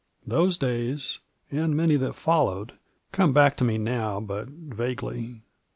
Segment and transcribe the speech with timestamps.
[0.25, 1.19] Those days,
[1.51, 2.73] and many that followed,
[3.11, 5.43] come back to me now but vaguely.